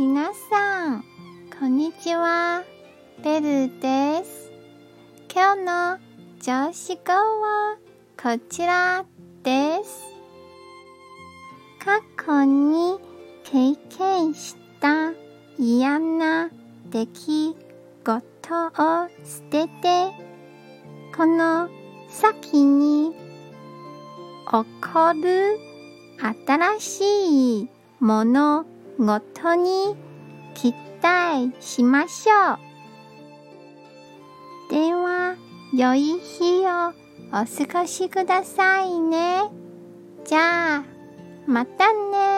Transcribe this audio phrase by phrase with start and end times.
[0.00, 1.04] 皆さん、
[1.60, 2.64] こんにちは。
[3.22, 4.50] ベルです。
[5.30, 5.98] 今日の
[6.40, 7.76] 上司語は
[8.16, 9.04] こちら
[9.42, 10.00] です。
[11.84, 12.98] 過去に
[13.44, 15.12] 経験した
[15.58, 16.48] 嫌な
[16.88, 17.56] 出来
[18.02, 20.12] 事を捨てて、
[21.14, 21.68] この
[22.08, 24.64] 先に起こ
[25.22, 25.58] る
[26.46, 27.68] 新しい
[28.00, 28.64] もの
[29.00, 29.96] ごとに
[30.52, 32.58] 期待しましょ
[34.68, 34.70] う。
[34.70, 35.36] では、
[35.72, 36.92] 良い日を
[37.30, 39.44] お過ごしくださいね。
[40.26, 40.84] じゃあ、
[41.46, 42.29] またね